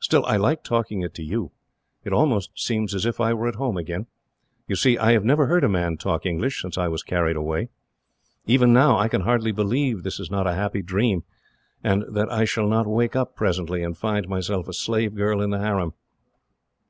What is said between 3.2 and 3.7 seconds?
I were at